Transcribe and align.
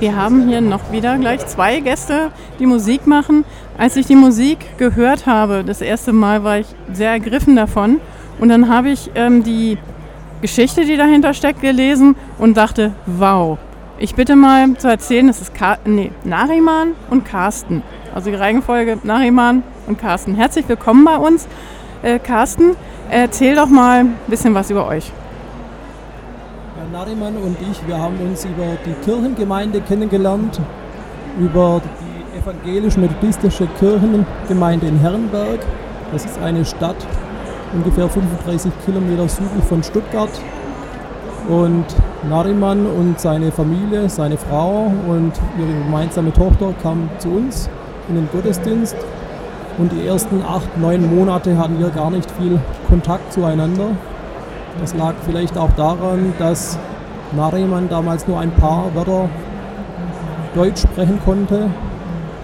Wir 0.00 0.14
haben 0.14 0.46
hier 0.48 0.60
noch 0.60 0.92
wieder 0.92 1.18
gleich 1.18 1.44
zwei 1.48 1.80
Gäste, 1.80 2.30
die 2.60 2.66
Musik 2.66 3.08
machen. 3.08 3.44
Als 3.76 3.96
ich 3.96 4.06
die 4.06 4.14
Musik 4.14 4.58
gehört 4.78 5.26
habe, 5.26 5.64
das 5.64 5.80
erste 5.80 6.12
Mal 6.12 6.44
war 6.44 6.58
ich 6.58 6.68
sehr 6.92 7.10
ergriffen 7.10 7.56
davon. 7.56 8.00
Und 8.38 8.48
dann 8.48 8.68
habe 8.68 8.90
ich 8.90 9.10
ähm, 9.16 9.42
die 9.42 9.76
Geschichte, 10.40 10.84
die 10.84 10.96
dahinter 10.96 11.34
steckt, 11.34 11.62
gelesen 11.62 12.14
und 12.38 12.56
dachte, 12.56 12.92
wow. 13.06 13.58
Ich 13.98 14.14
bitte 14.14 14.36
mal 14.36 14.72
zu 14.74 14.86
erzählen, 14.86 15.28
es 15.28 15.40
ist 15.40 15.52
Ka 15.52 15.78
nee, 15.84 16.12
Nariman 16.22 16.92
und 17.10 17.24
Carsten. 17.24 17.82
Also 18.14 18.30
die 18.30 18.36
Reihenfolge 18.36 18.98
Nariman 19.02 19.64
und 19.88 19.98
Carsten. 19.98 20.36
Herzlich 20.36 20.68
willkommen 20.68 21.04
bei 21.04 21.16
uns. 21.16 21.48
Äh, 22.02 22.20
Carsten, 22.20 22.76
erzähl 23.10 23.56
doch 23.56 23.68
mal 23.68 24.00
ein 24.00 24.14
bisschen 24.28 24.54
was 24.54 24.70
über 24.70 24.86
euch. 24.86 25.10
Ja, 26.78 26.84
Nariman 26.92 27.36
und 27.38 27.56
ich, 27.60 27.88
wir 27.88 27.98
haben 27.98 28.16
uns 28.20 28.44
über 28.44 28.76
die 28.86 28.92
Kirchengemeinde 29.04 29.80
kennengelernt, 29.80 30.60
über 31.36 31.80
die 31.82 32.38
evangelisch-methodistische 32.38 33.66
Kirchengemeinde 33.80 34.86
in 34.86 34.96
Herrenberg. 34.98 35.58
Das 36.12 36.24
ist 36.24 36.38
eine 36.38 36.64
Stadt 36.64 36.94
ungefähr 37.74 38.08
35 38.08 38.70
Kilometer 38.84 39.28
südlich 39.28 39.64
von 39.64 39.82
Stuttgart. 39.82 40.30
Und 41.48 41.84
Nariman 42.28 42.86
und 42.86 43.18
seine 43.18 43.50
Familie, 43.50 44.08
seine 44.08 44.36
Frau 44.36 44.92
und 45.08 45.32
ihre 45.58 45.84
gemeinsame 45.84 46.32
Tochter 46.32 46.72
kamen 46.80 47.10
zu 47.18 47.28
uns 47.30 47.68
in 48.08 48.14
den 48.14 48.28
Gottesdienst. 48.30 48.96
Und 49.78 49.90
die 49.90 50.06
ersten 50.06 50.42
acht, 50.42 50.78
neun 50.78 51.12
Monate 51.12 51.58
hatten 51.58 51.80
wir 51.80 51.90
gar 51.90 52.12
nicht 52.12 52.30
viel 52.32 52.60
Kontakt 52.88 53.32
zueinander. 53.32 53.96
Das 54.80 54.94
lag 54.94 55.14
vielleicht 55.24 55.56
auch 55.56 55.72
daran, 55.76 56.32
dass 56.38 56.78
Nariman 57.32 57.88
damals 57.88 58.26
nur 58.26 58.40
ein 58.40 58.50
paar 58.52 58.94
Wörter 58.94 59.28
Deutsch 60.54 60.82
sprechen 60.82 61.20
konnte 61.24 61.70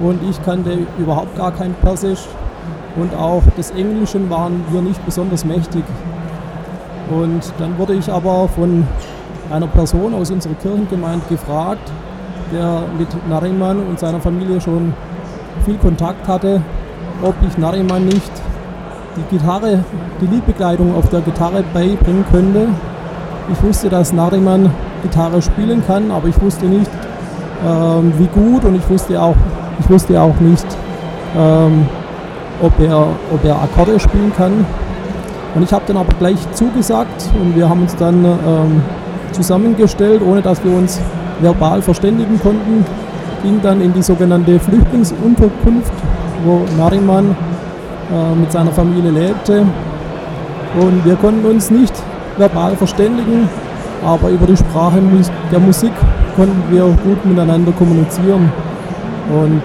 und 0.00 0.20
ich 0.28 0.42
kannte 0.44 0.78
überhaupt 0.98 1.36
gar 1.36 1.52
kein 1.52 1.74
Persisch 1.74 2.26
und 2.96 3.14
auch 3.14 3.42
des 3.56 3.70
Englischen 3.70 4.28
waren 4.28 4.64
wir 4.70 4.82
nicht 4.82 5.04
besonders 5.04 5.44
mächtig. 5.44 5.84
Und 7.10 7.52
dann 7.58 7.78
wurde 7.78 7.94
ich 7.94 8.10
aber 8.10 8.48
von 8.48 8.86
einer 9.50 9.66
Person 9.66 10.14
aus 10.14 10.30
unserer 10.30 10.54
Kirchengemeinde 10.54 11.24
gefragt, 11.28 11.90
der 12.52 12.82
mit 12.98 13.08
Nariman 13.28 13.80
und 13.80 13.98
seiner 13.98 14.20
Familie 14.20 14.60
schon 14.60 14.94
viel 15.64 15.76
Kontakt 15.76 16.26
hatte, 16.26 16.62
ob 17.22 17.34
ich 17.46 17.56
Nariman 17.58 18.06
nicht 18.06 18.32
die 19.16 19.36
Gitarre, 19.36 19.84
die 20.20 20.26
Liedbegleitung 20.26 20.94
auf 20.94 21.08
der 21.10 21.20
Gitarre 21.20 21.62
beibringen 21.74 22.24
könnte. 22.30 22.68
Ich 23.50 23.62
wusste, 23.62 23.88
dass 23.88 24.12
Nariman 24.12 24.70
Gitarre 25.02 25.42
spielen 25.42 25.82
kann, 25.86 26.10
aber 26.10 26.28
ich 26.28 26.40
wusste 26.40 26.66
nicht, 26.66 26.90
ähm, 27.66 28.12
wie 28.18 28.26
gut 28.26 28.64
und 28.64 28.74
ich 28.74 28.88
wusste 28.88 29.20
auch, 29.20 29.34
ich 29.80 29.90
wusste 29.90 30.20
auch 30.20 30.38
nicht, 30.40 30.66
ähm, 31.36 31.86
ob 32.62 32.78
er, 32.80 33.06
ob 33.32 33.44
er 33.44 33.56
Akkorde 33.62 33.98
spielen 33.98 34.32
kann. 34.36 34.64
Und 35.54 35.62
ich 35.62 35.72
habe 35.72 35.84
dann 35.86 35.98
aber 35.98 36.14
gleich 36.18 36.38
zugesagt 36.52 37.28
und 37.38 37.54
wir 37.54 37.68
haben 37.68 37.82
uns 37.82 37.94
dann 37.96 38.24
ähm, 38.24 38.82
zusammengestellt, 39.32 40.22
ohne 40.26 40.40
dass 40.40 40.64
wir 40.64 40.74
uns 40.74 41.00
verbal 41.40 41.82
verständigen 41.82 42.40
konnten, 42.40 42.84
ging 43.42 43.60
dann 43.60 43.80
in 43.80 43.92
die 43.92 44.02
sogenannte 44.02 44.58
Flüchtlingsunterkunft, 44.60 45.92
wo 46.44 46.62
Nariman 46.78 47.36
äh, 48.12 48.34
mit 48.34 48.52
seiner 48.52 48.72
Familie 48.72 49.10
lebte. 49.10 49.64
Und 50.80 51.04
wir 51.04 51.16
konnten 51.16 51.44
uns 51.46 51.70
nicht 51.70 51.92
verbal 52.36 52.76
verständigen, 52.76 53.48
aber 54.04 54.30
über 54.30 54.46
die 54.46 54.56
Sprache 54.56 55.00
der 55.50 55.60
Musik 55.60 55.92
konnten 56.36 56.62
wir 56.70 56.84
gut 57.04 57.24
miteinander 57.24 57.72
kommunizieren. 57.72 58.50
Und 59.30 59.62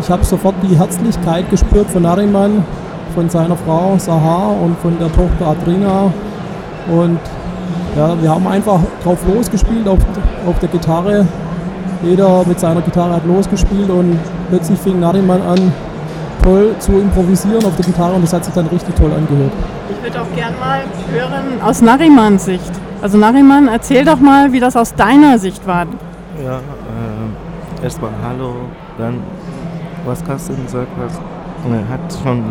ich 0.00 0.10
habe 0.10 0.24
sofort 0.24 0.54
die 0.62 0.76
Herzlichkeit 0.76 1.48
gespürt 1.50 1.90
von 1.90 2.02
Nariman, 2.02 2.64
von 3.14 3.28
seiner 3.28 3.56
Frau 3.56 3.96
Sahar 3.98 4.60
und 4.60 4.76
von 4.78 4.98
der 4.98 5.12
Tochter 5.12 5.48
Adrina. 5.48 6.12
Und 6.88 7.20
ja, 7.96 8.20
wir 8.20 8.30
haben 8.30 8.46
einfach 8.46 8.80
drauf 9.04 9.18
losgespielt 9.32 9.86
auf, 9.86 9.98
auf 10.46 10.58
der 10.58 10.68
Gitarre. 10.68 11.26
Jeder 12.02 12.42
mit 12.46 12.58
seiner 12.58 12.80
Gitarre 12.80 13.14
hat 13.14 13.26
losgespielt 13.26 13.90
und 13.90 14.18
plötzlich 14.48 14.78
fing 14.78 14.98
Nariman 14.98 15.40
an, 15.42 15.72
toll 16.42 16.74
zu 16.78 16.92
improvisieren 16.92 17.64
auf 17.64 17.76
der 17.76 17.84
Gitarre 17.84 18.14
und 18.14 18.22
das 18.22 18.32
hat 18.32 18.44
sich 18.44 18.54
dann 18.54 18.66
richtig 18.66 18.94
toll 18.94 19.12
angehört. 19.12 19.52
Ich 19.90 20.02
würde 20.02 20.20
auch 20.20 20.36
gerne 20.36 20.56
mal 20.58 20.82
hören 21.12 21.62
aus 21.62 21.80
Narimans 21.80 22.44
Sicht. 22.44 22.72
Also 23.02 23.18
Nariman, 23.18 23.66
erzähl 23.66 24.04
doch 24.04 24.20
mal, 24.20 24.52
wie 24.52 24.60
das 24.60 24.76
aus 24.76 24.94
deiner 24.94 25.36
Sicht 25.36 25.66
war. 25.66 25.86
Ja, 26.44 26.58
äh, 26.58 27.82
erstmal 27.84 28.12
Hallo, 28.22 28.54
dann 28.96 29.20
was 30.06 30.24
Carsten 30.24 30.62
gesagt 30.64 30.88
hat, 30.96 31.10
hat 31.90 32.22
schon, 32.22 32.44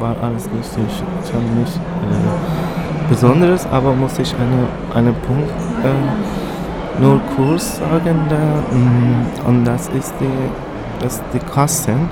war 0.00 0.16
alles 0.20 0.44
richtig, 0.46 1.02
schon 1.30 1.60
nicht 1.60 1.76
äh, 1.76 3.08
Besonderes, 3.08 3.66
aber 3.70 3.94
muss 3.94 4.18
ich 4.18 4.34
eine, 4.34 4.66
einen 4.96 5.14
Punkt 5.14 5.50
äh, 5.84 7.00
nur 7.00 7.20
kurz 7.36 7.76
sagen, 7.78 8.18
da, 8.28 8.36
mh, 8.36 8.78
mm, 8.78 9.48
und 9.48 9.64
das 9.64 9.88
ist 9.88 10.12
die, 10.20 11.04
dass 11.04 11.22
die 11.32 11.38
Kasten 11.38 12.08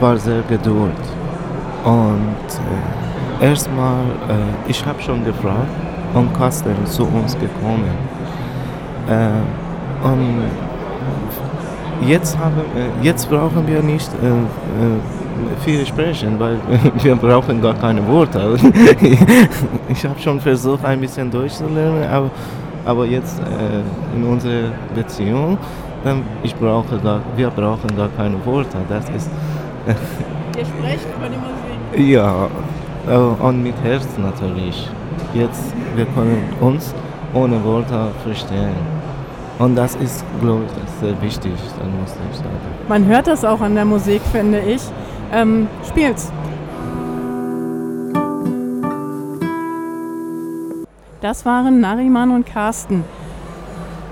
war 0.00 0.16
sehr 0.16 0.42
geduld. 0.42 1.02
Und 1.84 2.48
äh, 3.40 3.46
erstmal, 3.46 4.00
äh, 4.28 4.70
ich 4.70 4.84
habe 4.84 5.00
schon 5.00 5.24
gefragt, 5.24 5.68
und 6.14 6.32
Kasten 6.34 6.74
zu 6.86 7.04
uns 7.04 7.34
gekommen. 7.38 7.94
Äh, 9.08 10.06
und 10.06 10.40
Jetzt, 12.06 12.38
haben, 12.38 12.56
äh, 12.74 13.04
jetzt 13.06 13.28
brauchen 13.28 13.66
wir 13.66 13.82
nicht 13.82 14.10
äh, 14.22 14.28
äh, 14.28 15.60
viel 15.64 15.84
sprechen, 15.84 16.38
weil 16.38 16.56
wir 17.02 17.14
brauchen 17.14 17.60
gar 17.60 17.74
keine 17.74 18.06
Worte. 18.08 18.56
ich 19.88 20.04
habe 20.06 20.18
schon 20.18 20.40
versucht, 20.40 20.84
ein 20.84 21.00
bisschen 21.00 21.30
Deutsch 21.30 21.52
zu 21.52 21.66
lernen, 21.66 22.04
aber, 22.10 22.30
aber 22.86 23.04
jetzt 23.04 23.40
in 24.16 24.24
unserer 24.24 24.70
Beziehung, 24.94 25.58
ich 26.42 26.54
brauche 26.54 26.98
gar, 26.98 27.20
wir 27.36 27.50
brauchen 27.50 27.94
gar 27.96 28.08
keine 28.16 28.36
Worte. 28.46 28.78
Das 28.88 29.04
ist 29.10 29.30
Ihr 30.58 30.64
sprecht 30.64 31.06
über 31.16 31.28
die 31.28 31.36
Musik? 31.36 32.10
Ja, 32.10 32.48
äh, 33.08 33.16
und 33.16 33.62
mit 33.62 33.74
Herz 33.82 34.06
natürlich. 34.18 34.88
Jetzt, 35.34 35.72
wir 35.96 36.06
können 36.06 36.48
uns 36.60 36.94
ohne 37.34 37.62
Worte 37.64 38.10
verstehen. 38.24 38.74
Und 39.58 39.76
das 39.76 39.94
ist, 39.96 40.24
glaube 40.40 40.64
ich, 40.64 41.00
sehr 41.00 41.20
wichtig, 41.22 41.52
dann 41.78 42.00
muss 42.00 42.14
ich 42.30 42.36
sagen. 42.38 42.48
Man 42.88 43.06
hört 43.06 43.26
das 43.26 43.44
auch 43.44 43.60
an 43.60 43.74
der 43.74 43.84
Musik, 43.84 44.22
finde 44.32 44.60
ich. 44.60 44.80
Ähm, 45.32 45.68
spiel's. 45.86 46.32
Das 51.20 51.44
waren 51.44 51.80
Nariman 51.80 52.30
und 52.30 52.46
Carsten. 52.46 53.04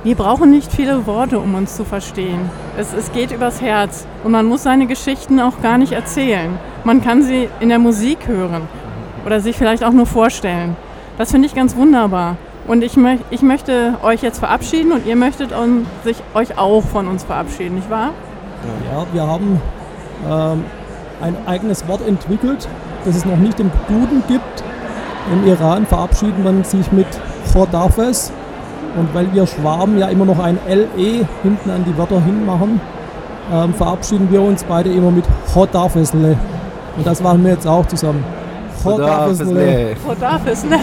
Wir 0.05 0.15
brauchen 0.15 0.51
nicht 0.51 0.73
viele 0.73 1.07
Worte, 1.07 1.41
um 1.41 1.57
uns 1.57 1.77
zu 1.77 1.85
verstehen. 1.85 2.49
Es, 2.79 2.93
es 2.93 3.11
geht 3.11 3.33
übers 3.33 3.61
Herz 3.61 4.07
und 4.23 4.31
man 4.31 4.47
muss 4.47 4.63
seine 4.63 4.87
Geschichten 4.87 5.41
auch 5.41 5.61
gar 5.61 5.77
nicht 5.77 5.91
erzählen. 5.91 6.57
Man 6.85 7.03
kann 7.03 7.23
sie 7.23 7.49
in 7.59 7.69
der 7.69 7.81
Musik 7.81 8.29
hören 8.29 8.63
oder 9.27 9.41
sich 9.41 9.57
vielleicht 9.57 9.83
auch 9.83 9.91
nur 9.91 10.07
vorstellen. 10.07 10.77
Das 11.19 11.33
finde 11.33 11.49
ich 11.49 11.55
ganz 11.55 11.75
wunderbar. 11.75 12.37
Und 12.69 12.85
ich, 12.85 12.97
mö 12.97 13.17
ich 13.31 13.43
möchte 13.43 13.95
euch 14.03 14.23
jetzt 14.23 14.39
verabschieden 14.39 14.93
und 14.93 15.05
ihr 15.05 15.17
möchtet 15.17 15.51
sich, 16.05 16.19
euch 16.35 16.57
auch 16.57 16.83
von 16.83 17.09
uns 17.09 17.25
verabschieden, 17.25 17.75
nicht 17.75 17.91
wahr? 17.91 18.11
Ja, 18.93 19.05
wir 19.13 19.27
haben 19.27 19.61
ähm, 20.31 20.65
ein 21.21 21.37
eigenes 21.47 21.89
Wort 21.89 22.07
entwickelt, 22.07 22.69
das 23.05 23.17
es 23.17 23.25
noch 23.25 23.37
nicht 23.37 23.59
im 23.59 23.73
Duden 23.89 24.23
gibt. 24.29 24.63
Im 25.33 25.45
Iran 25.47 25.87
verabschieden 25.87 26.45
man 26.45 26.63
sich 26.63 26.93
mit 26.93 27.07
Chodafes. 27.53 28.33
Und 28.99 29.15
weil 29.15 29.33
wir 29.33 29.47
Schwaben 29.47 29.99
ja 29.99 30.09
immer 30.09 30.25
noch 30.25 30.39
ein 30.39 30.59
LE 30.69 31.27
hinten 31.43 31.71
an 31.71 31.85
die 31.85 31.97
Wörter 31.97 32.21
hinmachen, 32.23 32.81
ähm, 33.53 33.75
verabschieden 33.75 34.29
wir 34.31 34.43
uns 34.43 34.65
beide 34.65 34.91
immer 34.91 35.11
mit 35.11 35.25
Chodafesle. 35.53 36.37
Und 36.97 37.07
das 37.07 37.23
machen 37.23 37.45
wir 37.45 37.53
jetzt 37.53 37.67
auch 37.67 37.87
zusammen. 37.87 38.25
Chodafesle. 38.83 39.97
Chodafesle. 40.05 40.79